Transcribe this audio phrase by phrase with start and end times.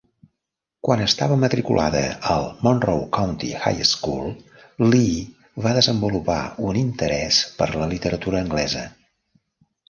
[0.87, 1.99] Quan estava matriculada
[2.35, 4.31] al Monroe County High School,
[4.95, 6.39] Lee va desenvolupar
[6.71, 8.85] un interès per la literatura anglesa.